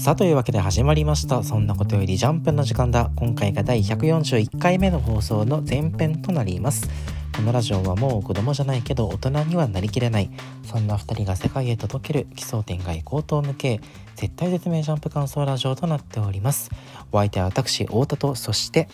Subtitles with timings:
[0.00, 1.42] さあというわけで始まりました。
[1.42, 3.10] そんなことよりジャンプの時間だ。
[3.16, 6.88] 今回が第141回目の放送の前編となります。
[7.36, 10.30] このラジオはもう子供じゃないけど大人にはなりきれない。
[10.64, 13.82] そんな2人が世界へ届ける奇想天外高等無形
[14.16, 16.70] 絶対絶命ジャンプ感想ラジオとなっております。
[17.12, 18.88] お相手は私太田とそして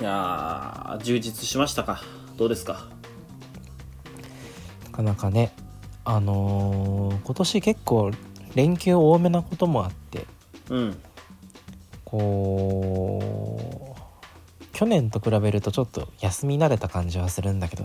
[0.00, 2.00] いや充実しましたか？
[2.38, 2.88] どうですか？
[4.86, 5.52] なかなかね
[6.04, 8.10] あのー、今年結構
[8.54, 10.26] 連休多めなこともあって
[10.70, 10.96] うん。
[12.04, 13.20] こ
[13.96, 17.84] う去年と比べるとちょっと休み慣れた感じはするんだけど。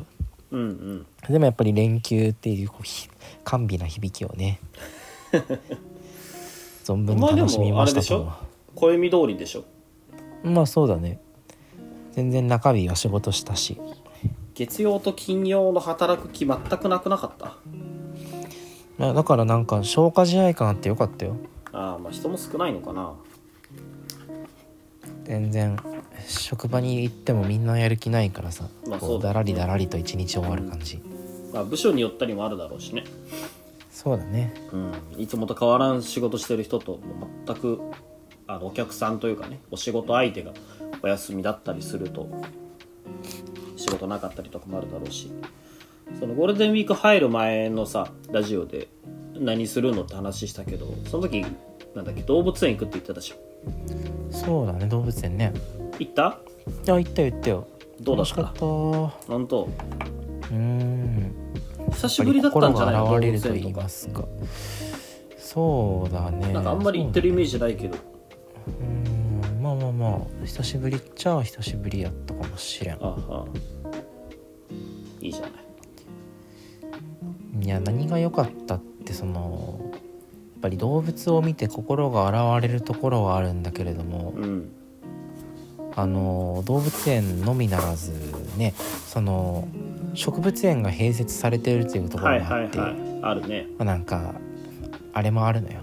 [0.51, 1.05] うんうん。
[1.33, 2.83] でもやっぱり連休っていうこう
[3.43, 4.59] 甘美な響きをね
[6.85, 9.63] 存分に楽しみましたと、まあ、暦通りでしょ。
[10.43, 11.19] まあそうだね。
[12.13, 13.77] 全然中日は仕事したし。
[14.53, 17.31] 月曜と金曜の働く気全くなくなかっ
[18.97, 19.13] た？
[19.13, 21.35] だからなんか消化試合感あってよかったよ
[21.75, 23.13] ああまあ人も少ないのかな。
[25.25, 25.77] 全然
[26.27, 31.01] 職場に行ってもみんなやる気ないからさ、まあそうだらりだらりと一日終わる感じ、
[31.51, 33.03] まあ、部署によったりもあるだろうしね。
[33.91, 36.99] そうだね、うん、いつもと変わらん仕事してる人と
[37.47, 37.79] 全く
[38.45, 40.51] あのお客さんというかねお仕事相手が
[41.01, 42.27] お休みだったりすると
[43.77, 45.31] 仕事なかったりとかもあるだろうし。
[46.19, 48.87] そのゴールデンウィーク入る前のさラジオで
[49.39, 51.45] 何するのって話したけどその時
[51.93, 53.39] なんだっけ動物園行くって言ってたじゃん。
[54.31, 55.53] そうだね動物園ね。
[55.99, 56.39] 行った？
[56.85, 57.67] いや行ったよ行ったよ。
[58.01, 58.43] どうだった？
[59.27, 59.69] 本当？
[60.51, 61.33] うん。
[61.91, 63.15] 久しぶりだったんじゃないの？
[63.15, 63.87] 現れるとか。
[65.37, 66.51] そうだね。
[66.51, 67.97] なんかあんまり行ってるイメージないけど。
[68.81, 69.61] うん。
[69.61, 70.45] まあまあまあ。
[70.45, 72.95] 久しぶりっちゃ久しぶりやったかもしれん。
[72.95, 73.45] ああ
[75.21, 75.51] いいじゃない。
[77.61, 84.71] いや何が良かったってそのやっぱり動物を見て心が洗われるところはあるんだけれども、うん、
[85.95, 88.11] あの動物園のみならず
[88.57, 88.73] ね
[89.05, 89.67] その
[90.13, 94.35] 植物園が併設されているというところもあって、はいはいはい、あるね、まあ、なんか
[95.13, 95.81] あれもあるのよ。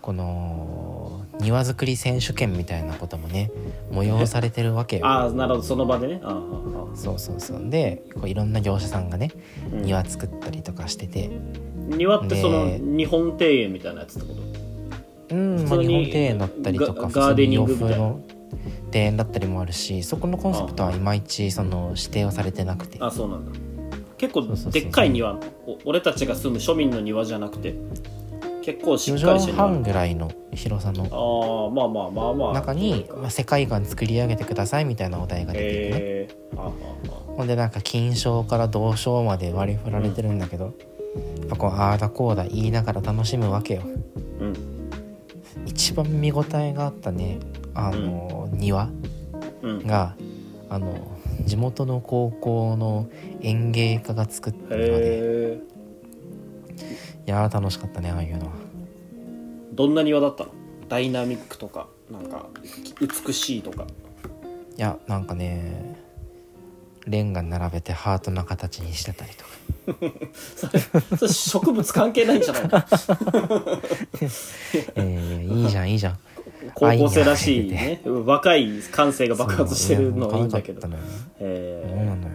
[0.00, 3.50] この庭作り選手権みたいなこともね
[3.90, 5.06] 催されてるわけよ。
[5.06, 5.62] ああなるほど。
[5.62, 6.20] その場でね。
[6.94, 7.70] そうそうそう。
[7.70, 9.30] でこういろんな業者さんがね、
[9.72, 11.30] うん、庭作ったりとかしてて
[11.86, 14.34] 庭ってその日本庭園みたいなやつってこ
[15.28, 15.34] と？
[15.34, 18.14] うん、まあ、日本庭園だったりとかガーデニングみたいな。
[18.92, 22.98] 庭園だったりもあるしそこのコンセプトはいまいちその指定をされてなくて。
[23.00, 23.58] あそうなんだ。
[24.16, 25.38] 結構でっかい庭
[25.84, 27.74] 俺たちが住む庶民の庭じゃなくて
[28.62, 32.52] 結構しっかりしてる半ぐらいの広さのあまあまあまあまあ。
[32.54, 36.70] 中に、まあ、世界観作り上げてくださいみたいなお題が出てるね、えー、あ
[37.36, 40.74] ほんでなんか金賞から銅賞まで割り振られてるんだけど、うん、
[41.40, 43.82] やっぱこうああだこうだ言いながら楽しむわけよ、
[44.40, 44.54] うん、
[45.66, 47.38] 一番見応えがあったね
[47.74, 48.88] あの、うん、庭
[49.62, 50.16] が、
[50.68, 51.10] あの
[51.44, 53.08] 地元の高校の
[53.40, 55.58] 園芸家が作った庭で。
[57.26, 58.52] いや楽しかったねああいうのは。
[59.72, 60.50] どんな庭だったの？
[60.88, 62.48] ダイナミックとかなんか
[63.00, 63.86] 美しいとか。
[64.76, 65.96] いやなんかね
[67.06, 69.50] レンガ並べてハートの形にしてたりとか。
[70.56, 70.80] それ
[71.18, 72.68] それ植物関係ないんじゃないの？
[74.96, 76.18] えー、いいじゃんいいじゃん。
[76.74, 80.88] 高校生らしいね若い感性が爆発してるのはいいんだけど、
[81.38, 82.34] えー、そうなのよ。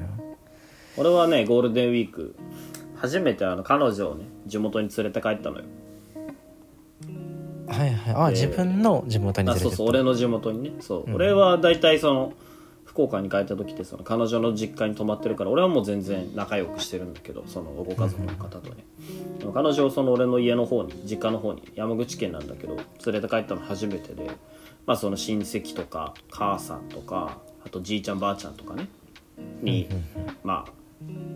[0.97, 2.35] 俺はねゴールデンウィーク
[2.95, 5.63] 初めてあの彼女をね地元に連れて帰ったのよ。
[7.67, 8.13] はいはい。
[8.27, 10.71] あ、自分の地元に連れてそうそう俺の地元にね。
[10.79, 12.33] そう、うん、俺は大体その
[12.99, 18.83] 福岡に帰った時ってその彼女の実家に泊まってるから俺はもう全然仲良くしてるんだけどそのご家族の方とね、
[19.41, 22.75] うん、彼女をその俺の家の方に実家の方に山口県なんだけど
[23.05, 24.29] 連れて帰ったの初めてで
[24.85, 28.89] まあその親戚とか母さんとかあとじいちゃんばあちゃんとかね。
[29.61, 29.87] に、
[30.43, 30.71] まあ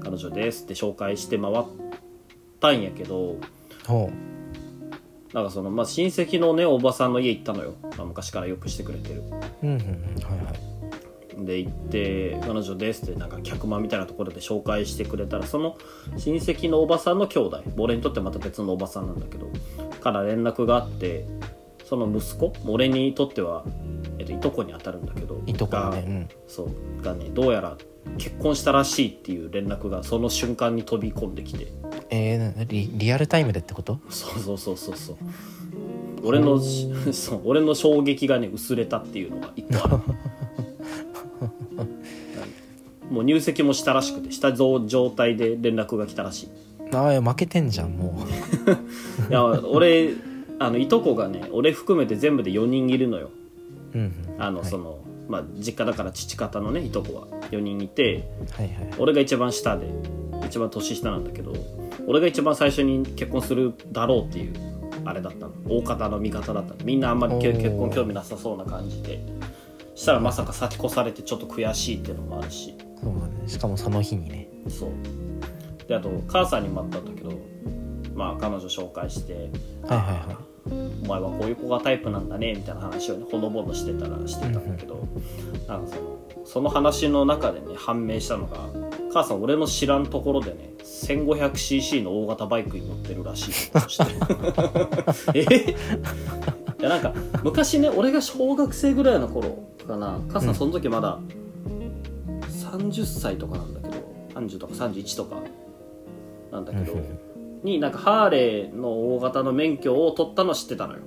[0.03, 1.63] 彼女ですって紹介して回っ
[2.59, 3.37] たんやけど
[3.87, 4.11] ほ
[5.31, 9.23] なんかその、まあ、親戚のねおばさんの家行ったのよ、まあ、昔からよくしてくれてる。
[9.63, 9.77] うんうん。
[10.23, 10.72] はいはい
[11.37, 15.77] で行って「彼女です」ってなんか客間みたいなところで紹介してくれたらその
[16.17, 19.47] 親戚のおばさんの兄弟俺にとってまた別のおばさんなんだけど
[20.01, 21.25] から連絡があって
[21.85, 23.63] その息子俺にとっては、
[24.17, 27.77] えっと、いとこに当たるんだけどいとこだがねそうがねどうやら
[28.17, 31.65] 結婚したらしいっていう連絡がその瞬間に飛び込んできて。
[31.65, 33.99] うんえー、なリリアルタイムでってこと？
[34.09, 35.17] そうそうそうそうそう。
[36.23, 39.97] 俺のし そう俺の衝撃がね薄れたっていうのが一個ある
[43.13, 44.79] もう入籍もしたらしくてした状
[45.15, 46.49] 態で連絡が来たらしい。
[46.95, 48.17] ああ負けてんじゃんも
[49.29, 50.13] いや俺
[50.59, 53.29] あのいとこがね俺含めて全部で4人いるのよ。
[53.93, 54.03] ううん
[54.35, 54.41] うん。
[54.41, 54.67] あの、はい。
[54.67, 54.97] その
[55.29, 58.75] まあ実家だから父方のねいとこは4人いてはいはい。
[58.97, 59.85] 俺が一番下で
[60.47, 61.53] 一番年下なんだけど
[62.07, 64.53] 俺が一番最初に結婚するだろうっていう
[65.05, 65.51] あれだったの。
[65.69, 66.83] 大方の味方だったの。
[66.83, 69.19] みんなあんまり結婚興味なさそうな感じで。
[69.95, 72.73] したらまさか先越されてちょっと悔しいっていうのもあるし
[73.47, 74.49] しかもその日にね。
[74.69, 74.89] そう。
[75.87, 77.37] であと母さんにもあったんだけど
[78.15, 80.53] まあ彼女紹介してはいはいはい。
[81.03, 85.05] お前はこういう子がタイプなんだねみたいな話をねほのぼのしてたらしてたんだけど、
[85.67, 88.57] なんかそのその話の中でね判明したのが
[89.11, 94.05] 母さん俺の知らんところでね 1500cc の大型バイクに乗ってるらしいとして
[95.39, 95.75] え？
[96.79, 97.13] いやなんか
[97.43, 101.19] 昔ね俺が小学生ぐらいの頃かな母さんその時まだ
[102.77, 103.95] 30歳とかなんだけど
[104.35, 105.37] 30とか31とか
[106.51, 106.97] なんだけど、
[107.63, 110.99] になんかハーレーの大型の免許を取ったの知ってたのよ。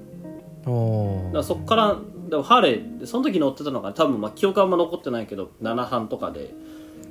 [0.67, 1.97] おだからそっから
[2.29, 6.53] でもハーレーでその時乗ってたのが多分まあ記憶あんま残ってないけど7班とかで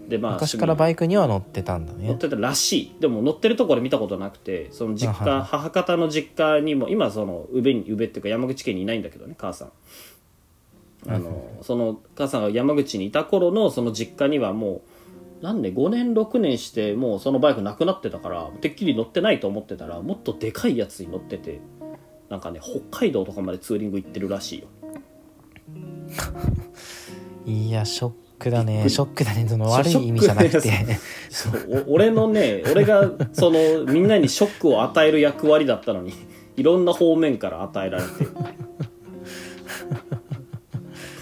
[0.09, 2.07] でまあ昔からバイクには乗ってたんだね。
[2.07, 2.95] 乗ってたらしい。
[2.99, 9.71] でも乗ってるところ見たことなくてその実家母方の実家にも今その宇部に宇部っていうか山口県にいないんだけどね母さん
[11.07, 14.81] あのその母さんが山口にいた頃のその実家にはも
[15.41, 21.61] うなんで5年6年してもうそのバイクなくなってたからてっきり乗ってないと思ってたらもっとでかいやつに乗ってて
[22.29, 24.67] なんかね北海道とかまでツーリング行ってるらしいよ。
[27.45, 28.89] いやショックだね。
[28.89, 30.71] ショックだねその悪い意味じゃなくて。
[31.29, 36.13] そうお俺のね俺がそのみんなにショックを与える役割だったのに
[36.57, 38.09] いろんな方面から与えられて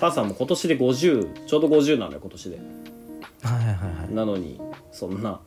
[0.04, 2.58] 母さんも今年で50ちょうど50なのよ今年で。
[3.42, 4.14] はいはいはい。
[4.14, 4.60] なのに
[4.92, 5.40] そんな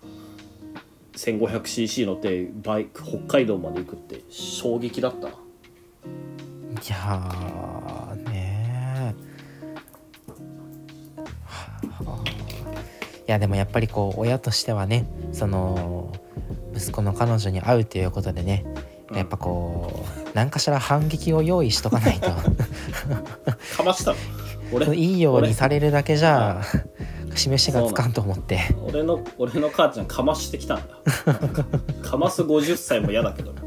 [1.12, 5.26] 1500cc 乗ってバイク北海道まで行くって衝撃だった。
[5.26, 5.34] ない
[6.88, 9.14] やーね
[13.28, 13.30] い。
[13.30, 16.14] やでもやっぱりこう親としてはねその
[16.74, 18.64] 息子の彼女に会うということでね
[19.14, 22.28] やっぱこう何かしら反撃を用意しとかないと。
[22.30, 24.16] かましたの？
[24.72, 24.94] 俺？
[24.96, 26.60] いいようにされるだけじゃ
[27.34, 28.60] 示しがつかんと思って。
[28.84, 30.94] 俺の俺の母ちゃんかましてきたんだ。
[32.02, 33.52] かます50歳も嫌だけど。
[33.52, 33.60] ね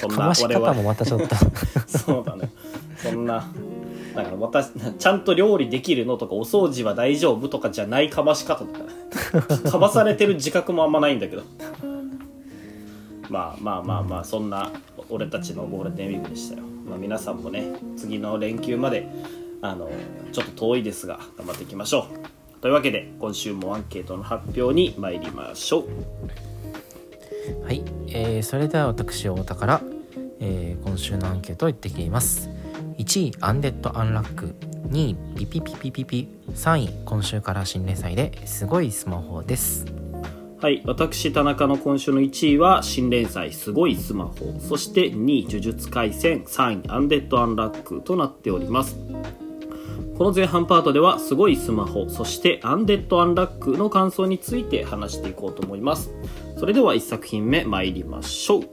[0.00, 1.36] そんかまし方もまたちょっと。
[1.98, 2.50] そうだね。
[2.96, 3.48] そんな
[4.14, 9.70] だから私ちゃんと料理できるのとかお掃除は大丈夫とかじゃないかまし方だから。
[9.70, 11.42] かまされてる自覚もあんまないんだけど
[13.28, 14.70] まあまあまあまあそんな
[15.08, 19.08] 俺たちのゴールデンウィークでしたよ、まあ、皆さんもね次の連休まで
[19.62, 19.90] あの
[20.32, 22.60] ちょっと遠いですが頑張っていきましょう。
[22.60, 27.64] というわけで今週もアンケートの発表に参りましょう。
[27.64, 29.82] はい、えーそれでは私太田から、
[30.40, 32.48] えー今週のアンケートを言ってきています。
[32.98, 34.54] 1位アンデッド・アンラック。
[34.88, 36.28] 2位ピピピピピピ。
[36.54, 40.03] 3位今週から新連載ですごいスマホです。
[40.64, 44.58] はい私田中の今週の1位は新連載すごいスマホ。
[44.58, 48.96] そして2位呪術廻戦3位アンデッド・アンラックとなっております。
[50.16, 56.14] この前半パートではすごいスマホそしてアンデッド・アンラックの感想について話していこうと思います。
[56.56, 58.64] それでは1作品目参りましょう。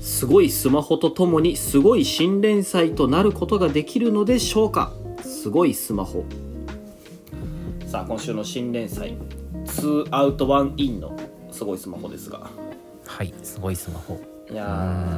[0.00, 4.90] すごいスマホとともにすごい新連載となることができるのでしょうか。
[5.22, 6.24] すごいスマホ。
[7.86, 9.14] さあ今週の新連載。
[9.78, 11.18] 2アウト1インの
[11.50, 12.50] すごいスマホですが。
[13.06, 14.20] はいすごいスマホ。
[14.50, 14.64] いや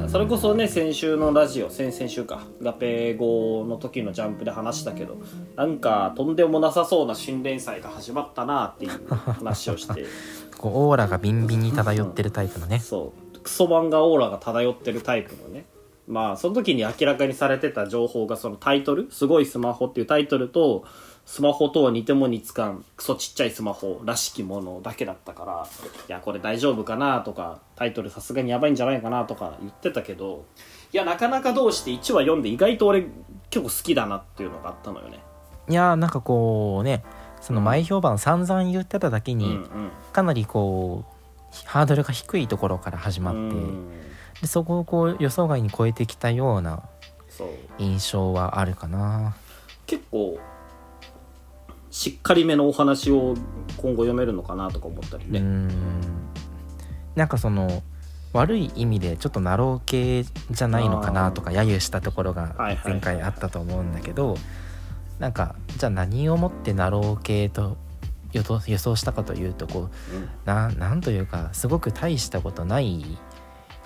[0.05, 2.43] ーそれこそね先週のラジオ先々週か。
[2.61, 5.17] 合併後の時のジャンプで話したけど
[5.55, 10.05] なんかとんでもなさそうな新連載が始まったなっていう話をして。
[10.57, 12.79] こうオーラがビンビンに漂ってるタイプのね。
[12.79, 13.39] そう。
[13.39, 15.65] クソ漫画オーラが漂ってるタイプのね。
[16.07, 20.83] まあその時に明らかにされてた情報がそのタイトル「すごいスマホ」っていうタイトルと
[21.25, 25.67] スマホとは似ても似つかんクソちっちゃいスマホらしきものだけだったから
[26.07, 30.45] いやこれ大丈夫かなとかタイトルさすがにやばいんじゃないかなとか言ってたけど
[30.91, 33.05] いやなかなかどうして1話読んで意外と俺
[33.49, 35.19] 結構好きだなっていうのがあったのよね。
[35.69, 37.03] いやーなんかこうね
[37.39, 41.21] その前評判散々言ってただけに、うんかなりこう
[41.65, 46.83] ハードルが低いところから始まって、でそこをこう予想外に超えてきたような
[47.77, 49.35] 印象はあるかな。
[49.85, 50.37] 結構
[52.01, 53.35] しっかりめのお話を
[53.77, 55.69] 今後読めるのかなとか思ったりね、ん。
[57.13, 57.83] なんかその
[58.33, 64.35] 悪い意味でちょっとナロー系じゃないのかなとか揶揄したところが前回あったと思うんだけど
[65.19, 67.77] なんかじゃあ何をもってナロー系と
[68.33, 70.29] 予想したかというとこううん。
[70.43, 73.19] ななんというかすごく大したことない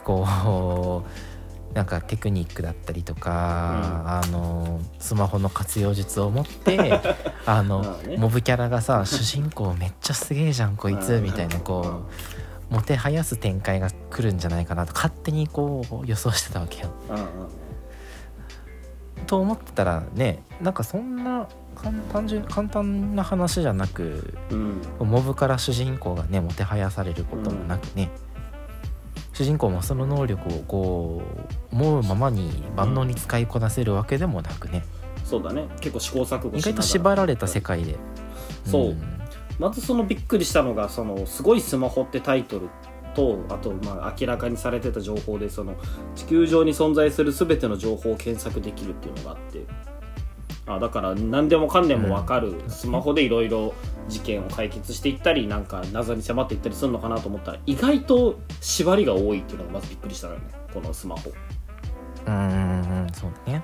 [0.05, 1.34] こう
[1.75, 7.01] なんかテクニックだったりとか、あのスマホの活用術を持って
[7.45, 8.15] あの、まあね。
[8.15, 11.23] モブキャラがさ主人公めっちゃすげえじゃんこいつうん。
[11.23, 12.05] みたいなこ
[12.71, 16.91] うもてはやす展開が来るんじゃないかなと勝手にこう予想してたわけよ。
[17.09, 17.25] うんうん。
[19.27, 24.81] と思ったらねなんかそんな簡単純簡単な話じゃなくうん。
[24.99, 28.09] モブから主人公がねもてはやされることもなくね、
[29.35, 31.21] 主人公もその能力をこ
[31.71, 34.85] う思うままに万能に使いこなせるわけでもなくね、
[35.25, 35.67] そうだね。
[35.81, 37.97] 結構試行錯誤しなが意外と縛られた世界で、
[38.65, 38.89] そう。
[38.93, 39.15] ん
[39.59, 42.69] まずそのびっくりしたのがその「すごいスマホ」ってタイトル
[43.13, 45.75] とあとまあ明らかにされてた情報でその
[46.15, 49.65] 地球上に存在する全ての情報を検索できるっていうのがあって。
[50.67, 53.75] あだから何でもかんでも分かる、スマホでいろいろ
[54.07, 60.45] 事件を解決していったりなんか謎に迫っていったりするのかなと思ったら意外と縛りが多いっていうのがまずびっくりしたのよね。
[60.73, 61.31] このスマホ。
[62.27, 63.63] うんうんうんそうだね。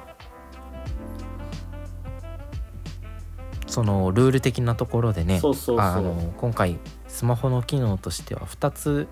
[3.67, 5.85] そのルール的なところでねそうそうそう。
[5.85, 9.07] ああの今回スマホの機能としては2つ、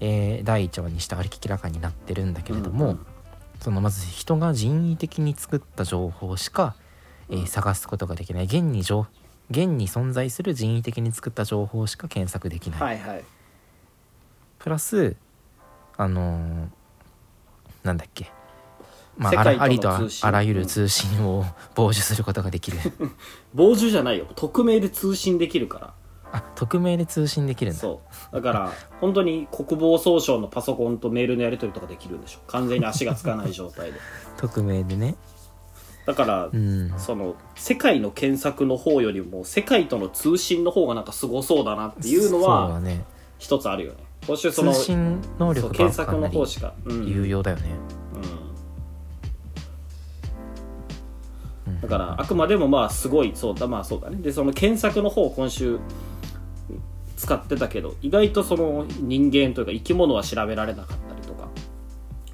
[0.00, 3.06] えー第1話にして明らかになってるんだけれども、うん
[3.58, 6.76] そのまず人が人為的に作った情報しか、
[7.30, 8.44] えー探すことができない。
[8.44, 9.06] 現に情
[9.50, 13.24] 現に存在する人為的に作った情報しか検索できない、はいはい。
[14.58, 15.16] プラス
[15.96, 16.68] あのー
[17.86, 18.30] なんだっけ。
[19.16, 19.90] まあ、あらありと
[20.22, 22.78] あらゆる通信を 傍受することができる。
[23.56, 24.26] 傍受じゃないよ。
[24.34, 25.94] 匿名で通信できるから。
[26.32, 27.80] あ匿名で通信できるんだ。
[27.80, 28.34] そう。
[28.34, 32.40] だから 本当に国防総省のパソコンとメールのやり取りとかできるんでしょ。
[32.48, 33.98] 完全に足がつかない状態で。
[34.36, 35.16] 匿名でね
[36.06, 36.94] だから、うん。
[36.96, 42.80] その世界の検索の方よりも世界との通信の方がなんかすごそうだなっていうのは
[43.38, 43.98] 一つあるよね。
[44.26, 47.06] 今週その通信能力が検索の方しか、うん。
[47.06, 47.64] 有用だよね、
[51.66, 54.16] うん、だからあくまでもまあすごいそうだまあそうだね。
[54.18, 55.78] でその検索の方を今週
[57.16, 61.48] 使ってたけど意外とその人間というか生き物は調べられなかったりとか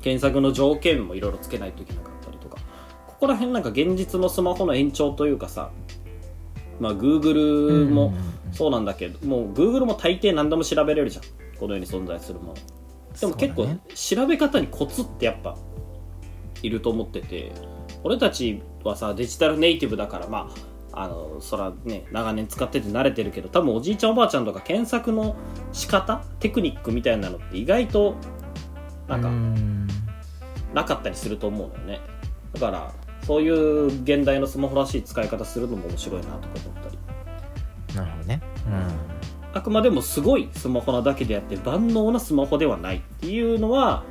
[0.02, 2.11] 検索の条件もいろいろつけないといけなかった
[3.22, 5.70] ここら辺なんか現実のスマホの延長というかさ
[6.80, 8.12] まあ Google も
[8.50, 11.24] そうなんだけど、もう Google も大抵何でも調べれるじゃん。
[11.56, 12.54] この世に存在するもの。
[13.20, 15.56] でも結構、調べ方にコツってやっぱ
[16.64, 17.52] いると思ってて
[18.02, 20.50] 俺たちはさデジタルネイティブだからま
[20.92, 25.36] ああのそらね長年使ってて慣れてるけど多分おじいちゃんおばあちゃんとか検索の
[25.72, 28.16] 仕方テクニックみたいなのって意外と
[29.06, 29.86] なんかうん。
[30.74, 32.00] なかったりすると思うのよね。
[32.54, 32.92] だから
[33.26, 37.96] そういう現代のスマホらしい使い方するのも面白いなとか思ったり。
[37.96, 38.40] なるほどね。
[39.54, 44.04] あくまでもすごいスマホなだけであって万能なスマホではないっていうのは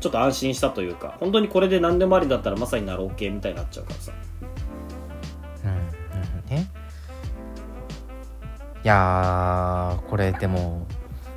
[0.00, 4.12] ちょっと安心したというか本当にこれで何でもありだったらまさにナロー系みたいになっちゃうからさ。
[5.64, 5.70] うん。
[5.70, 6.56] うん。
[6.56, 6.70] ね
[8.84, 10.86] いやーこれでも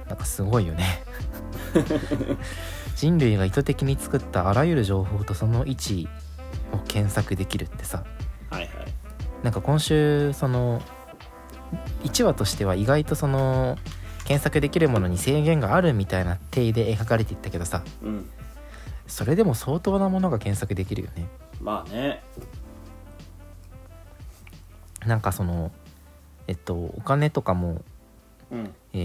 [0.08, 1.04] なんかすごいよね。
[2.96, 6.10] 人類が意図的に作ったあらゆる情報とその位置
[6.74, 8.04] を検索できるってさ。
[8.50, 8.70] はいはい。
[9.44, 10.82] なんか今週その
[12.04, 13.78] 1話としては意外とその
[14.26, 17.84] 検索できるものに制限があるみたいな体で描かれていったけどさ。
[18.04, 18.30] うん。
[19.08, 21.28] それでも相当なものが検索できるよね。
[21.62, 22.24] まあね。
[25.06, 25.72] なんかその
[26.48, 27.82] えっとお金とかも
[28.52, 28.74] うん。
[28.94, 28.98] え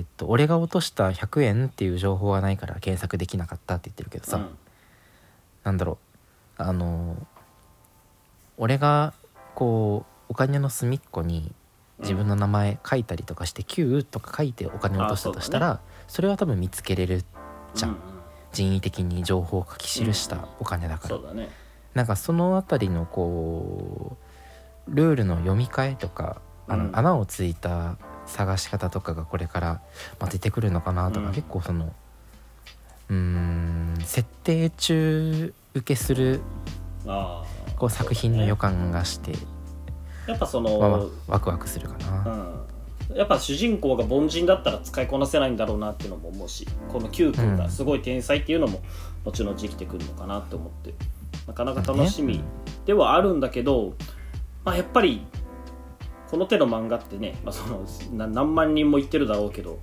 [0.00, 4.48] ーっと俺が落とした100円っていう情報はないから検索できなかったって言ってるけどさ、うん。
[5.64, 6.03] なんだろう
[6.56, 7.16] あの
[8.56, 9.12] 俺が
[9.54, 11.52] こうお金の隅っこに
[12.00, 17.24] 自分の名前書いたりとかして「Q」とか書いてお金を落としたとしたらそ,、れは多分見つけれる
[17.74, 18.14] じゃん、うん
[18.54, 21.18] 人為的に情報を書き記したお金だから、
[21.92, 24.16] なんかそのあたりのこ
[24.88, 26.96] ルールの読み替えとかあの、うん。
[26.96, 27.96] 穴をついた
[28.26, 29.80] 探し方とかがこれから、
[30.18, 31.32] まあ、出てくるのかなとか、うん。
[31.34, 31.92] 結構その
[33.10, 36.40] うーん設定中受けする
[37.76, 39.32] こう作品の予感がして、
[40.26, 42.64] やっぱその、ワクワクするかな。
[43.10, 48.80] うん、やっぱ主人公が凡人だったら使いこなせないんだろうなっていうのも思うしこの Q 君がすごい天才っていうのも
[49.24, 50.94] 後々生きてくるのかなって思って。
[51.46, 52.42] なかなか楽しみ
[52.86, 53.94] ではあるんだけど、
[54.64, 55.26] まあ、やっぱり
[56.30, 59.78] この手の漫画ってね、まあ、そのな何万人も言ってるだろうけど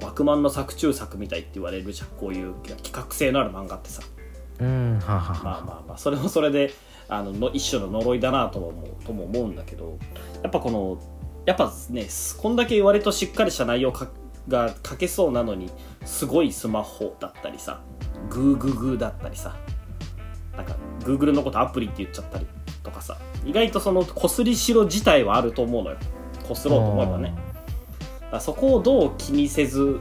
[0.00, 2.08] バクマンの作中作みたいって言われるじゃん。
[2.10, 4.02] こういう企画性のある漫画ってさ
[4.58, 4.98] うん。
[5.00, 6.72] はあ、はあはまあまあまあそれもそれで
[7.08, 9.98] あのの一種の呪いだなとも思うとも思うんだけど
[10.42, 10.98] やっぱこの
[11.46, 14.08] やっぱねこんだけ割としっかりした内容か
[14.48, 15.70] が書けそうなのに
[16.04, 17.82] すごいスマホだったりさ
[18.30, 19.56] グーグーグーだったりさ
[20.56, 22.46] なんか Google のことアプリって言っちゃったり
[22.82, 25.96] とかさ意外とそのこすりしろ自体はあると思うのよ。
[26.46, 27.34] こすろうと思えばね。
[28.40, 30.00] そこをどう気にせず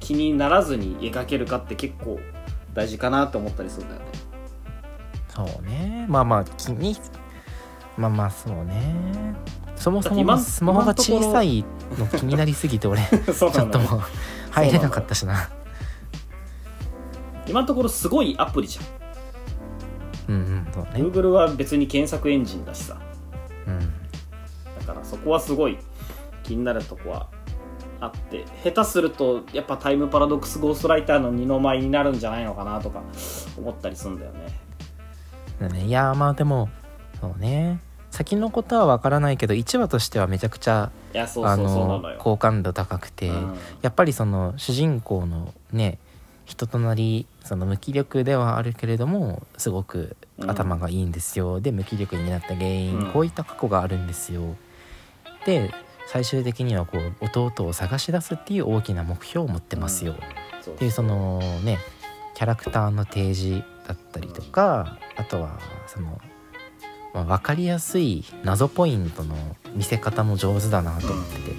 [0.00, 2.20] 気にならずに描けるかって結構
[2.74, 4.06] 大事かなって思ったりするんだよね。
[5.34, 6.06] そうね。
[6.08, 6.96] まあまあ気に
[7.96, 9.34] まあまあそうね。
[9.76, 11.64] そもそも今スマホが小さい
[11.98, 14.02] の気になりすぎて俺 ちょっともう
[14.50, 15.48] 入れなかったしな。
[17.46, 18.84] 今のところすごいアプリじゃん。
[20.26, 20.90] うんうんそうね。
[20.94, 22.96] Google は別に検索エンジンだしさ。
[23.66, 23.78] うん。
[24.80, 25.78] だからそこはすごい
[26.42, 27.28] 気になるとこは
[28.04, 33.02] あって下手するとやっぱタイムパラドックスゴーストライターの二の舞になるんじゃないのかなとか
[33.58, 35.84] 思ったりするんだよね。
[35.84, 36.68] いやまあでも
[37.20, 37.80] そうね。
[38.10, 40.92] 先のことは分からないけど1話としてはめちゃくちゃ
[41.32, 43.58] 好感度高くて、うん。
[43.82, 45.98] やっぱりその主人公のね
[46.44, 53.10] 人となりその無気力ではあるけれどもすごく頭がいいんですよ、で無気力になった原因、うん。
[53.10, 54.42] こういった過去があるんですよ。
[55.44, 55.72] で
[56.06, 60.14] 最終的にはこう弟を探し出すっていう大きな目標を持ってますよ、
[60.70, 61.78] っていうそのね
[62.34, 66.20] キャラクターの提示だったりとかあとはその、
[67.12, 69.34] まあ、分かりやすい謎ポイントの
[69.74, 71.50] 見せ方も上手だなと思ってて、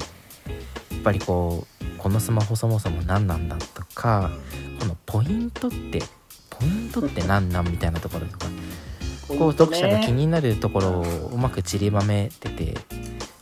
[0.95, 4.31] やっぱりこうこのスマホそもそも何なんだとか
[4.79, 6.01] このポイントって
[6.49, 8.47] ポイントって何なんみたいなところとか
[9.27, 12.77] こう読者が気になるところをうまく散りばめてて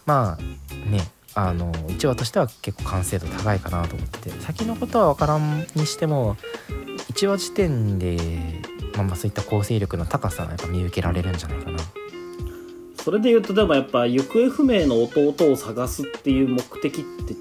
[0.05, 0.43] まあ
[0.83, 1.01] ね
[1.35, 6.35] あの1話としては結構完成度高いかなと思ってて先のことは分からんにしても
[7.11, 8.17] 1話時点で、
[8.95, 11.79] まあ、まあそういった構成力の高さがやっぱ見受けられるんじゃないかな。
[13.03, 17.35] それで言うとでもやっぱ行方不明の弟を探すっていう目的って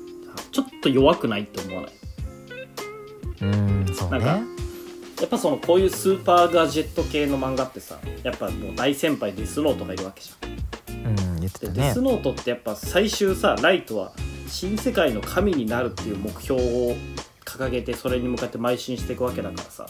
[0.50, 1.92] ちょっと弱くないって思わない？
[3.42, 4.18] うーんそうね。
[4.18, 4.52] なんか
[5.20, 10.51] やっぱそのこういうスーパーガジェット系の漫画ってさやっぱもう大先輩デスノートがいるわけじゃん
[11.42, 11.88] 言ってたね。
[11.88, 14.12] デスノートってやっぱ最終さライトは
[14.48, 16.96] 新世界の神になるっていう目標を
[17.44, 19.86] 掲げてそれに向かって邁進していくわけだからさ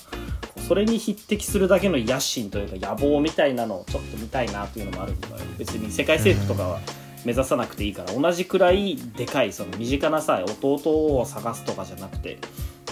[0.67, 5.37] それに匹敵するだけの野心というか野望みたいなのをちょっと見たいなっていうのもあるんだよ。
[5.59, 6.81] 別に世界征服とかは
[7.25, 12.39] 目指さなくていいから同じくらいでかいその身近なさ弟を探すとかじゃなくて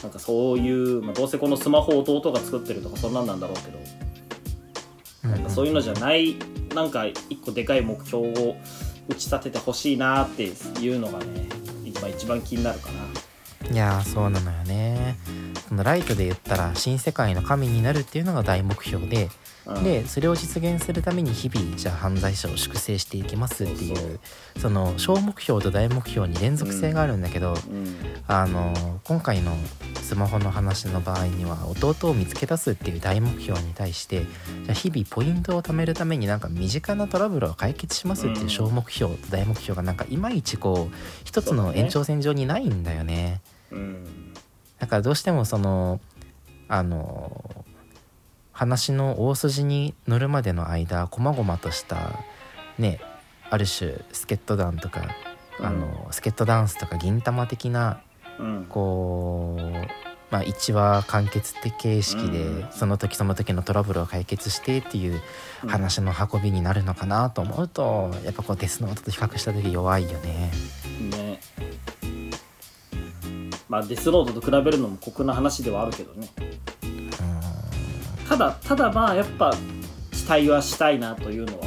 [0.03, 3.79] なんかそういう、まあ、どうせこのスマホ弟が作ってるとかそんなんなんだろうけど
[5.25, 6.37] うんなんかそういうのじゃない
[6.75, 8.57] なんか一個でかい目標を
[9.09, 11.49] 打ち立ててほしいなっていうのがね
[11.85, 13.01] 今一番気になるかな。
[13.71, 15.17] いやそうなのよね
[15.71, 19.29] そのライトで言ったら新世界の神になるっていうのが大目標で、
[19.67, 24.19] うん、でそれを実現するために日々じゃあ犯罪者を粛清していきますっていう
[24.59, 27.95] その小目標と大目標に連続性があるんだけど、うん。
[28.27, 29.53] あの今回の
[30.03, 43.41] スマホの話の場合には弟を見つけ出すっていう大目標に対してじゃあ日々ポイントを貯めるためになんか身近なトラブルを解決しますっていう小目標と大目標がなんかいまいちこう一つの延長線上にないんだよね。
[43.71, 44.30] うん
[44.81, 46.01] だからどうしてもその
[46.67, 47.65] あの
[48.53, 52.21] 話の大筋に乗るまでの間細々とした
[52.79, 53.01] ね
[53.51, 55.03] ある種助っ人団とか、
[55.59, 55.67] うん。
[55.67, 58.01] あの助っ人ダンスとか銀玉的な
[58.39, 58.67] うん。
[58.69, 59.63] こう、
[60.31, 62.69] まあ、1話完結的形式で、うん。
[62.71, 65.21] その時その時のトラブルを解決してっていう
[65.67, 70.51] 話の運びになるのかなと思うとやっぱこうデスノートと比較した時弱いよね。
[71.11, 71.41] ね
[73.71, 76.29] まあデスノートと比べるのも酷な話ではあるけどね。
[76.83, 77.11] うん
[78.29, 79.53] ただただまあやっぱ
[80.13, 81.67] 期待はしたいなというのは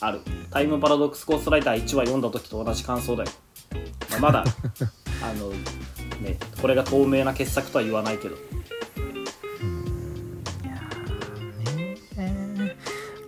[0.00, 0.20] ある。
[0.50, 3.30] タイムパラドックスゴーストライター1話読んだ時と同じ感想だよ、
[4.10, 4.44] まあまだ
[5.22, 5.50] あの
[6.20, 8.36] ねこれが透明な傑作とは言わないけど。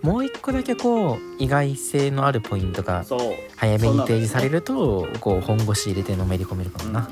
[0.01, 3.03] もう一個だけこう意外性のあるポイントが
[3.57, 7.09] 早めに提示されるとこう本腰入れてのめり込めるかもな、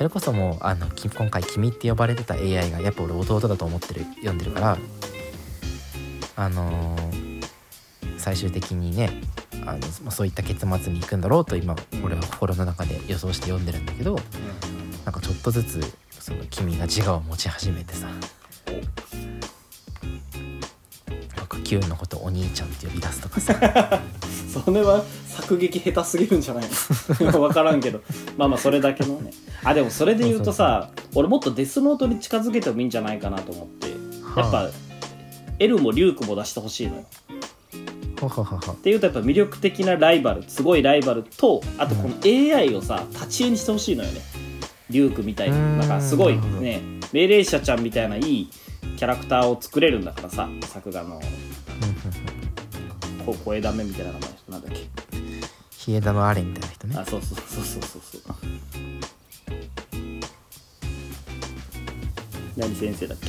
[0.00, 4.78] それこそもうあのき今回「君」って呼ばれてた AI がやっぱ俺弟だと思ってる読んでるから
[6.36, 7.46] あのー
[8.16, 9.20] 最終的にね
[9.66, 14.18] あのまあそういった結末に行くんだろうと今うん俺は心の中で予想して読んでるんだけど
[15.04, 18.06] なんかちょっとずつその君が自我を持ち始めてさ
[21.78, 23.54] なんか Q のことお兄ちゃんって呼び出すとかさ。
[24.64, 26.64] それは作劇下手すぎるんじゃない
[27.20, 27.30] の？
[27.40, 28.02] 分からんけど。
[28.36, 29.30] まあまあそれだけのね。
[29.62, 33.88] あでもそれで言うとさ俺もっとデスノートに近づけてもいいんじゃないかなと思って。
[34.36, 34.70] やっぱ、はあ
[35.58, 37.04] L もリュークも出してほしいのよ。
[38.72, 44.20] っていうとやっぱ魅力的なライバルすごいライバルとあとこの AI をさ立ち絵にしてほしいのよね。
[44.90, 45.56] リュークみたいに。
[45.56, 45.78] うん。
[45.78, 48.50] なんかすごいね命令者ちゃんみたいないい
[48.96, 51.16] キャラクターを作れるんだからさ作画の。
[51.16, 51.22] うん。
[51.22, 51.30] うんうん
[53.26, 54.80] こ声ダメみたいな名前なんだっけ。
[55.70, 56.96] ヒエダのアレみたいな人ね。
[56.98, 58.22] あそうそうそうそうそうそう。
[62.56, 63.28] 何先生だっけ？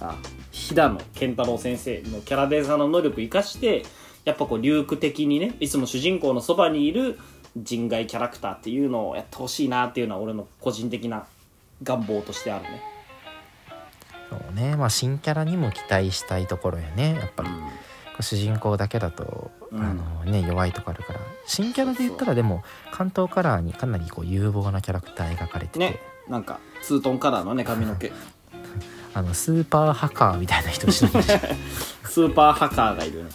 [0.00, 0.16] あ
[0.50, 3.84] 飛騨の健太郎先生のキャラデザの能力生かして
[4.24, 7.20] やっぱこうリューク的にねいつも主人公のそばにいる
[7.56, 11.26] 人外キャラクターっていうのをやってほしいなっていうのは俺の個人的な
[11.82, 12.82] 願望としてあるね。
[14.30, 14.76] そうね。
[14.76, 17.14] まあ新キャラにも期待したいところやね。
[17.14, 17.50] やっぱり、
[18.20, 19.82] 主人公だけだと、うん。
[19.82, 21.20] あのね弱いとこあるから。
[21.46, 28.12] 新キャラで言ったらでも関東カラーにかなりこう有望なキャラクター描かれてて、ねなんかツートンカラーのね髪の毛。
[29.14, 33.30] あのスーパーハカーみたいな人 スーパーハカーがいるね。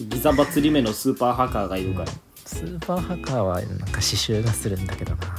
[0.00, 2.12] ギザバ釣り目のスーパーハカーがいるから
[2.48, 5.24] スーパーハカーはなんか刺繍がするんだけどな。
[5.26, 5.32] や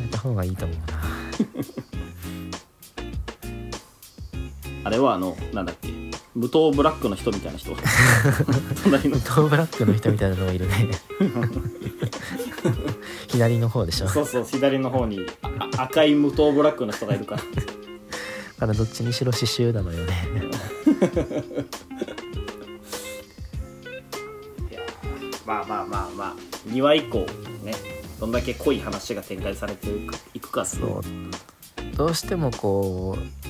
[0.00, 0.84] めた方がいいと思うな。
[4.84, 5.92] あれはあのなんだっけ？
[6.34, 7.74] 無糖ブラックの人みたいな人？
[8.84, 10.90] 隣のトーブラックの人みたいなのがいるね。
[13.28, 14.06] 左の方でしょ。
[14.06, 15.20] だそうそう左の方に
[15.76, 17.42] 赤い無糖ブラックの人がいるから。
[18.60, 20.14] からどっちにしろ刺繍なのよね
[25.46, 26.34] まあまあまあまあ
[26.68, 27.18] 2話以降
[27.62, 27.74] ね
[28.20, 29.88] どんだけ濃い話が展開されて
[30.34, 31.02] いくかっていうそう
[31.96, 33.44] どうしてもこう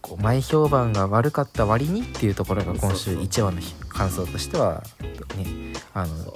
[0.00, 3.22] こう前評判が悪かった割にっていうところが今週そうそう。
[3.24, 4.82] 1話の感想としては
[5.36, 6.34] ねあの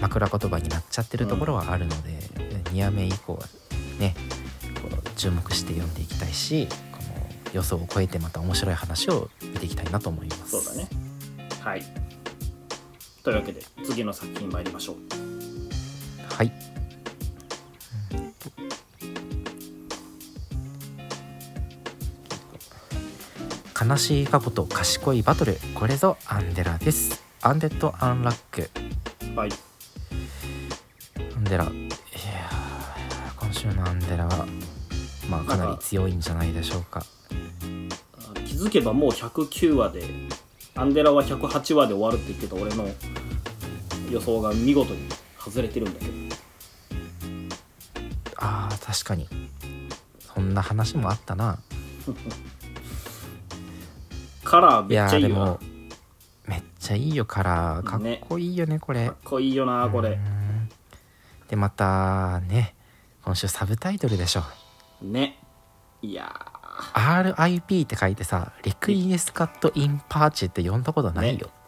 [0.00, 2.10] 枕言葉になっちゃってるところはあるので、
[2.72, 3.40] 2話目以降は
[3.98, 4.14] ね
[4.82, 10.50] こう注目して読んでいきたいしこの予想を超えてまた面白い話を見ていきたいなと思います。
[10.50, 10.88] そうだね。
[11.60, 12.11] はい
[13.22, 14.96] というわけで次の作品参りましょう。
[16.34, 16.52] はい。
[23.88, 25.56] 悲しい過去と賢いバトル。
[25.74, 27.22] これぞアンデラです。
[27.42, 28.70] アンデッド・アンラック。
[29.36, 29.50] はい。
[31.36, 31.64] アンデラ。
[31.64, 34.46] いやー今週のアンデラは
[35.28, 37.04] まあかなり強いんじゃないでしょうか。
[38.34, 40.02] あ気づけばもう109話で
[40.74, 42.88] アンデラは108話で終わるって言ってた俺の
[44.12, 46.12] 予想が見事に外れてるんだけど。
[48.36, 49.28] あー確かに。
[50.20, 51.58] そんな話もあったな。
[54.44, 55.60] カラーいめっちゃいいよなやーでも
[56.46, 57.86] めっちゃいいよカラー。
[57.86, 59.06] かっこいいよねこれ。
[59.08, 60.10] かっこいいよなこれ。
[60.10, 60.42] うん
[61.48, 62.74] でまたね
[63.22, 64.42] 今週サブタイトルでしょ。
[65.02, 65.38] ね。
[66.00, 66.34] いや
[66.94, 71.61] RIP って書いてさリクイエスカットインパーチって読んだことないよ、ーい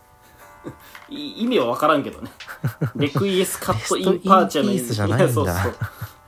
[1.09, 2.31] 意味は分からんけどね。
[2.97, 5.25] Requiescat in pace の意 rest in peace じゃないんだ。
[5.27, 5.75] やそうそう。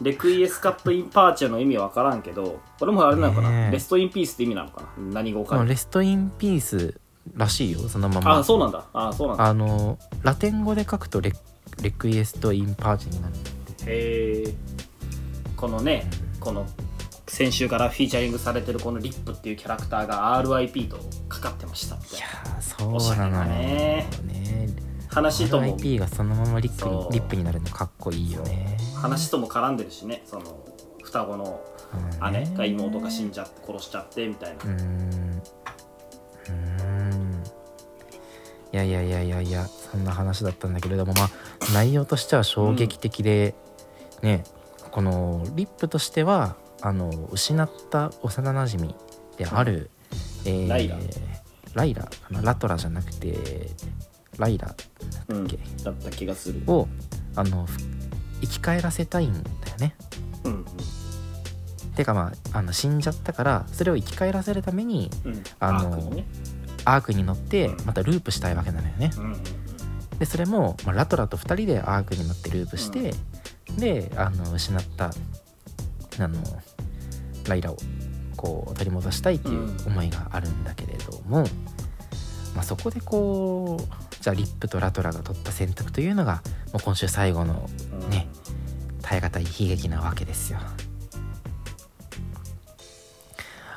[0.03, 3.73] Requiescat in pace の意味は分からんけどこれもあれなのかな、ねえ。
[3.73, 5.15] rest in peace って意味なのかな？
[5.15, 7.01] 何が分か rest in peace
[7.35, 8.39] らしいよそのまま。
[8.39, 8.85] あそうなんだ。
[8.93, 9.47] あそうなんだ。
[9.47, 11.33] あのラテン語で書くとレ
[11.83, 13.35] requiescat in pace になる
[13.87, 14.55] へえ
[15.57, 16.09] このね
[16.41, 16.67] この
[17.29, 23.45] 先週からフィーチャリングされてるこのリップっていうキャラクターが RIP とかかってましたいいやそうなのよ。
[23.45, 24.09] ね。
[24.25, 24.69] ね。
[25.09, 25.77] 話とも。
[25.77, 28.77] RIP がそのままリップリップになるのかっこいいよね。
[28.95, 30.23] 話とも絡んでるしね。
[30.25, 30.65] その
[31.03, 31.61] 双子の
[32.23, 34.65] うん姉が妹が死んじゃって殺しちゃってみたいな。
[34.65, 34.77] うーん。
[34.77, 37.45] うーん。
[38.73, 41.31] いやいやいやいやいやそんな話だったんだけれどもまあ
[41.73, 43.55] 内容としては衝撃的で、
[44.23, 44.45] ね
[44.91, 48.95] このリップとしてはあの失った幼なじみ
[49.37, 49.91] である、
[50.45, 50.97] えーライラ。
[51.75, 52.03] ライラ。
[52.05, 53.71] かなラトラじゃなくて
[54.39, 54.75] ライラ
[55.29, 56.63] うんけだった気がする。
[56.67, 56.89] を
[57.35, 57.79] あのふ
[58.43, 59.39] 生き返らせたいんだ
[59.71, 59.97] よね。
[60.45, 60.65] うん
[61.97, 65.43] てかまああの死んじゃったからそれを生き返らせるためにうん。
[65.61, 66.27] あのアークにね。
[66.85, 67.87] アークに乗ってうん。
[67.87, 69.11] またループしたいわけなのよね。
[69.17, 69.37] うんうん
[70.19, 73.13] でそれも、まあ、ラトラと2人でアークに乗ってループして、
[73.77, 75.11] であの失った
[76.19, 76.39] あの
[77.49, 77.77] ライラを
[78.37, 81.43] こう取り戻したいっていう思いがあるんだけれども、
[82.55, 88.11] まあ、そこでこうじゃあリップとラトラが取った選択というのがもう今週最後のうん。
[88.11, 88.29] ね
[89.03, 90.59] 耐え難い悲劇なわけですよ。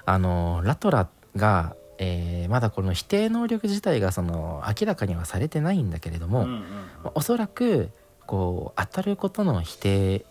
[0.06, 6.60] あのラトラが、えーまだこの否定能力自体がその明らかにはされてないんだけれども、うんうん
[7.04, 7.92] まあおそらく
[8.26, 10.29] こう当たることの否定うん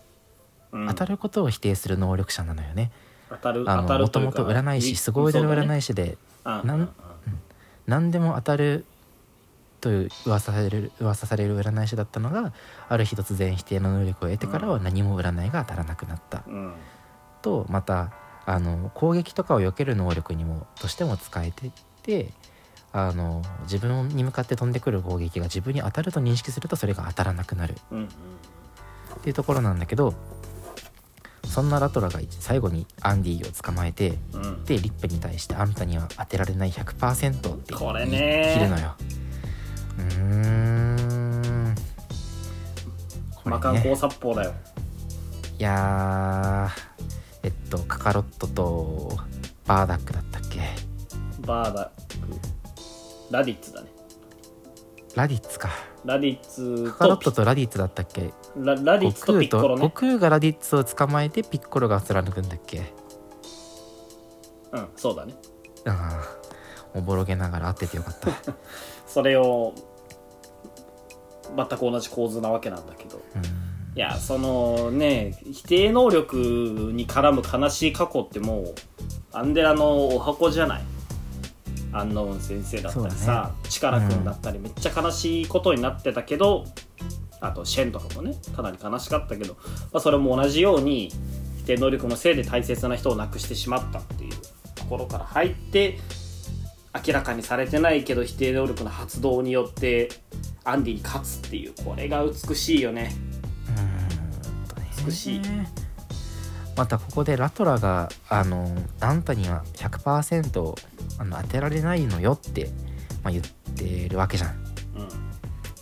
[0.71, 2.91] 当たることを否定する能力者なのよね。
[3.29, 6.67] 当たるあのもともと占い師すごい腕の占い師でうん。
[6.67, 6.89] なん
[7.87, 8.85] 何でも当たる
[9.81, 12.53] という噂される噂される占い師だったのが
[12.87, 16.43] ある日突然否定の能力を得てからは何も占いが当たらなくなった。
[16.47, 16.53] うん。
[16.53, 16.73] うん
[17.41, 18.11] とまた
[18.45, 21.71] あの攻撃とかを避ける能力にもとしても使えて
[22.03, 22.31] て
[22.91, 27.75] あの自分に向かって飛んでくる攻撃が自分に当たると認識するとそれが当たらなくなる。
[27.91, 28.05] うんうん。
[28.05, 28.09] っ
[29.21, 30.13] ていうところなんだけど
[31.49, 34.63] そんなラトラが最後にアンディを捕まえてうん。
[34.65, 38.53] でリップに対してあんたには当てられない100%ってこれね。
[38.55, 38.95] 切るのよ。
[39.97, 40.25] うー
[41.71, 41.75] ん。
[43.35, 44.53] これ魔漢殺法だよ。
[45.57, 49.17] いやーえっとカカロットと
[49.65, 50.61] バーダックだったっけ？
[51.41, 51.91] バーダック。
[53.31, 53.89] ラディッツだね。
[55.15, 55.69] ラディッツか
[56.09, 58.33] ラディッツカカロッとトとラディッツだったっけ？
[58.57, 59.83] ララディッツとピッコロね。
[59.83, 62.91] 悟空がラディッツを捕まえてピッコロが貫くんだっけ？
[64.71, 65.35] うんそうだね。
[65.85, 68.31] ああおぼろげながら合っててよかった。
[69.05, 69.73] それを
[71.55, 73.21] 全く同じ構図なわけなんだけど。
[73.35, 73.43] うん。
[73.95, 78.75] いやそのね否定能力に絡む悲しい過去ってもう
[79.31, 80.83] アンデラのお箱じゃない
[81.91, 86.65] アンノウン先生だったりさ、力くんだったりめっちゃ悲しいことになってたけど、
[87.41, 89.61] あとシェンとかもねかなり悲しかったけど、ま
[89.93, 91.11] あ、それも同じように
[91.59, 94.31] 否定能力のせいで大切な人を亡くしてしまったっていう
[94.75, 95.99] ところから入って
[97.07, 100.09] 明らかにされてないけど否定能力の発動によって
[100.63, 103.15] アンディに勝つっていうこれが美しいよね。
[103.77, 105.41] うーん美しい
[106.79, 110.75] またここでラトラがあのあんたには100%
[111.17, 112.69] あの当てられないのよって、
[113.21, 113.43] まあ、言っ
[113.75, 114.51] てるわけじゃん。
[114.51, 115.09] うん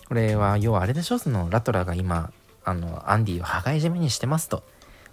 [0.07, 1.19] これは要はあれでしょ？
[1.19, 2.31] そのラトラが今
[2.63, 4.63] あのアンディを羽交い締めにしてますと。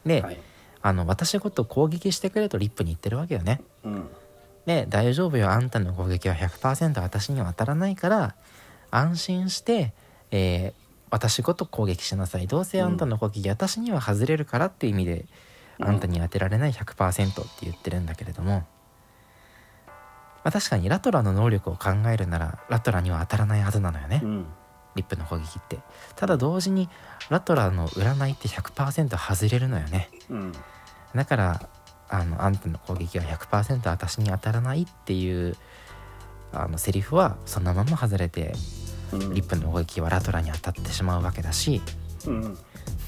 [0.06, 0.40] で、はい。
[0.80, 3.60] あの私ごと攻撃してくれとリップに言ってるわけよね。
[3.84, 4.08] うん。
[4.64, 5.50] で大丈夫よ。
[5.50, 8.36] あんたの攻撃は100%私には当たらないから
[8.90, 9.92] 安心して、
[10.30, 12.48] えー私ごと攻撃しなさい。
[12.48, 15.28] どうせあんたの攻撃、私には外れるからっていう意味で、うん
[15.80, 18.64] あんたに当てられない100%って言ってるんだけれども、
[20.44, 24.46] まあ、確かにラトラの能力を考えるならラトラには当たらないはずなのよね、うん。
[24.94, 25.78] リップの攻撃って。
[26.16, 26.88] ただ同時に
[27.30, 30.10] ラトラの占いって100%外れるのよね。
[30.30, 30.52] うん。
[31.14, 31.68] だから
[32.08, 35.56] あのあんたの攻撃は100%私に当たらないっていう
[36.52, 38.54] あのセリフはそのまま外れて
[39.12, 39.34] うん。
[39.34, 41.82] リップの攻撃はラトラに当たってしまうわけだし
[42.26, 42.58] うん。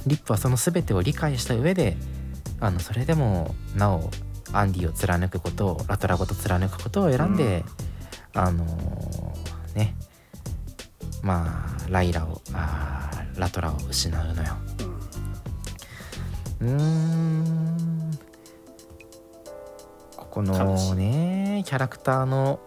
[0.06, 1.96] リップはその全てを理解した上で
[2.60, 4.10] あのそれでもなお
[4.52, 7.64] アンディを貫くことをラトラごと貫くことを選んで、
[8.32, 9.94] あのーね
[11.22, 14.54] まあライラをあーラトラを失うのよ。
[16.60, 18.10] うん。
[20.16, 22.60] ここのねキャラクターの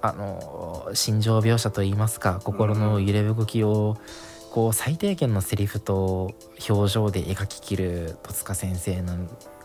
[0.00, 3.96] あの心情描写といいますか心の揺れ動きを
[4.58, 6.34] こう最低限のセリフと
[6.68, 9.16] 表情で描ききる戸塚先生の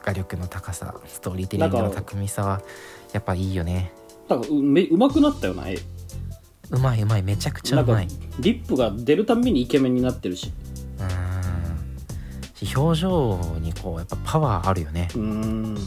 [0.03, 2.61] 画力の高さストーリーテリングの巧みさは
[3.11, 3.91] やっぱいいよね。
[4.29, 5.79] なんかうめうまくなったよな絵。
[6.69, 8.07] うまいうまいめちゃくちゃうんまい。
[8.39, 10.53] リップが出るたんびにイケメンになってるし。
[10.99, 12.67] うん。
[12.67, 15.07] し表情にこうやっぱパワーあるよね。
[15.15, 15.77] うーん。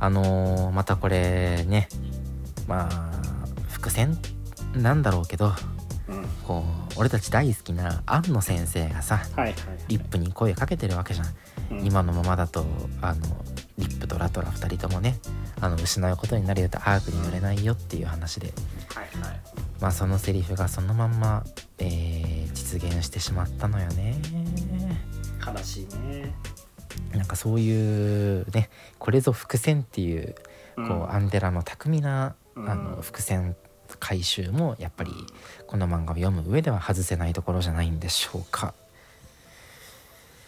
[0.00, 1.88] あのーまたこれね。
[2.66, 3.12] まあ
[3.68, 4.18] 伏線
[4.76, 5.52] なんだろうけど
[6.08, 6.24] うん。
[6.46, 6.64] こ
[6.96, 9.54] う俺たち大好きな庵野先生がさはいはい
[9.88, 11.26] リップに声かけてるわけじゃん、
[11.78, 11.86] うん。
[11.86, 12.64] 今のままだと
[13.00, 13.44] あの
[13.78, 15.16] リップとラトラ2人ともね
[15.60, 18.52] あの失うことになるよとアークに乗れないよっていう話で、
[18.94, 19.40] はいはい。
[19.80, 21.44] まあそのセリフがそのまんま、
[21.78, 24.16] えー実現してしまったのよね。
[25.44, 26.34] 悲しいね。
[27.12, 30.34] なんかそういうねこれぞ伏線っていう
[30.76, 30.88] うん。
[30.88, 32.68] こうアンデラの巧みな、うん。
[32.68, 33.56] あの伏線
[34.04, 35.12] 回収もやっぱり
[35.66, 38.74] この漫画を読む上では外せないところじゃないんでしょうか。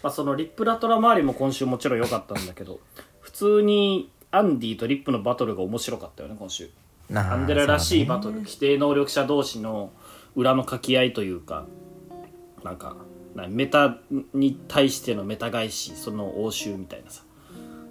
[0.03, 2.81] まあ、そのリップラトラ周りも今週もちろん良かったんだけど
[3.21, 6.69] 普通にアンディとリップのバトルが面白かったよね今週。
[7.15, 9.91] アンデラらしいバトル、規定能力者同士の
[10.35, 11.65] 裏の掛け合いというか
[12.63, 12.95] なんか
[13.35, 13.97] なメタ
[14.35, 17.23] に対してのメタ返しその応酬みたいなさ。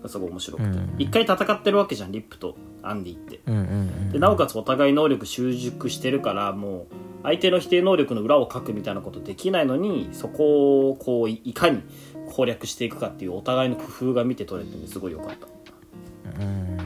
[0.07, 0.95] すごい面白くて、うん。
[0.99, 2.55] 一回戦ってるわけじゃんリップと
[2.87, 3.41] アンディって。
[3.47, 11.81] うんうんうんでなおかつお互い能力習熟してるからもう相手の否定能力の裏を書くみたいなことできないのにそこをこういいかに
[12.29, 15.47] 攻略していくかっていうお互いの工夫が見て取れてねすごい良かった。
[16.41, 16.77] うん。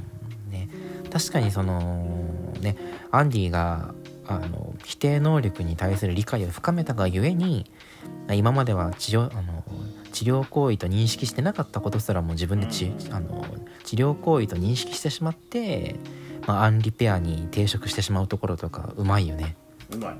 [0.50, 0.70] ね、
[1.12, 2.78] 確かにそのね
[3.12, 3.94] アンディが
[4.28, 7.66] あの否定能力に対する理解を深めたがゆえに
[8.32, 9.59] 今までは治療あの
[10.12, 13.45] 治療行為と認識してなかったことすらも自分でち、あの
[13.84, 15.95] 治療行為と認識してしまって、
[16.48, 19.56] まあ、アンリペアに抵触してしまうところとかうまいよね。
[19.91, 20.17] うまい。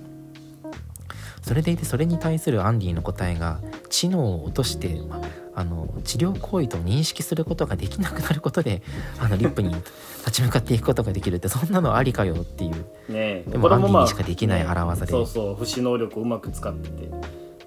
[1.42, 5.22] それでいてそれに対するアンディの答えが知能を落として、ま
[5.56, 8.82] あの治療行為と認識することができなくなることで
[9.20, 9.70] あのリップに
[10.26, 12.72] 立ち向かっていくことができるってそんなのありかよっていう。
[12.72, 13.46] ねえ。
[13.46, 15.12] でもアンディにしかできない荒技で。
[15.12, 17.12] そうそう不死能力をうまく使ってて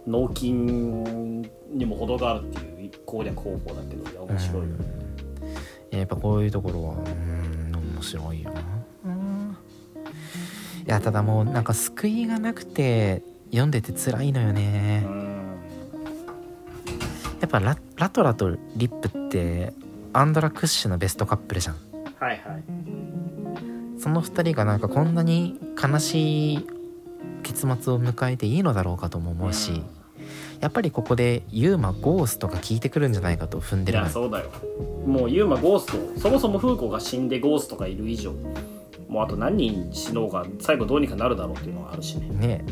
[0.06, 0.52] 脳筋
[1.72, 4.74] にも程があるっていう攻略方法だけど面白いよね。
[5.92, 5.98] うん。
[5.98, 8.62] やっぱこういうところはうん面白いよな。
[9.04, 9.56] うん。
[10.86, 15.58] いやただもうなんか救いがなくて読んでて辛いのよね、うん。
[17.40, 19.72] やっぱララトラとリップって
[20.12, 21.76] アンドラ屈指のベストカップルじゃん。
[22.18, 22.64] はいはい。
[23.98, 26.66] その2人がなんかこんなに悲しい
[27.42, 29.82] 結末を迎えていいのだろうかとも思うし、
[30.62, 34.50] やっぱりここでユーマゴーストが効いてくるんじゃないかと踏んいでるのよやそうだよ。
[35.04, 38.32] もうユーマゴーストそもそもフーコが死んでゴーストがいる以上。
[39.08, 42.28] もうあと何人死のうが最後どうにかなるだろうっていうのがあるしね。
[42.28, 42.64] ね。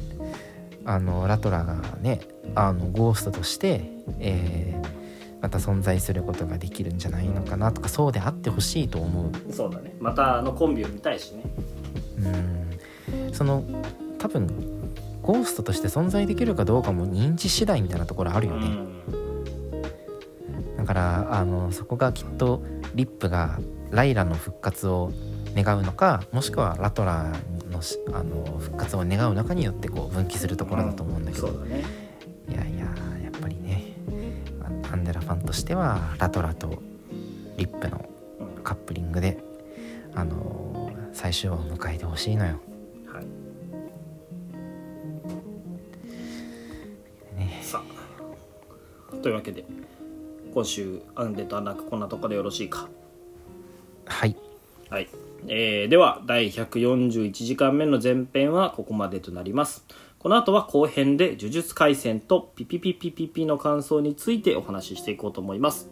[0.84, 2.20] あのラトラがね
[2.54, 5.00] あのゴーストとして、えー
[5.40, 9.52] また存在することができるんじゃないのかなとかそうであってほしいと思う。
[9.52, 9.96] そうだね。
[9.98, 11.44] またあのコンビを見たいしね。
[12.18, 13.34] うん。
[13.34, 13.64] その
[14.18, 14.46] 多分
[15.22, 18.68] ゴーストとして存在できるかどうかも認知次第みたいなところあるよね、
[20.76, 22.62] だからあのそこがきっと
[22.94, 23.58] リップが
[23.90, 25.12] ライラの復活を
[25.54, 27.32] 願うのかもしくはラトラ
[27.70, 31.84] のしあの復活を願うのかによってこう分岐するところだと思うんだけど、そうだね。
[32.48, 32.84] いやいや
[33.22, 33.94] やっぱりね
[34.62, 36.82] あアンデラファンとしてはラトラと
[37.56, 38.04] リップの
[38.40, 38.62] うん。
[38.62, 39.42] カップリングで
[40.14, 42.60] あの最終話を迎えてほしいのよ。
[49.30, 49.64] いうわけで
[50.52, 52.88] 今週アンデとアナックこんなとこでよろしいか？
[54.06, 54.36] はい。
[54.88, 55.08] はい、
[55.46, 59.84] えーでは第141時間目の前編はここまでとなります。
[60.18, 65.88] この後は後編で呪術廻戦とピピピピピピの感想についてお話ししていこうと思います。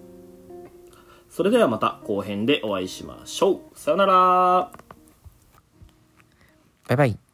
[1.31, 3.79] それではまた後編でお会いしましょう。
[3.79, 4.73] さよなら。
[6.89, 7.28] バイバイ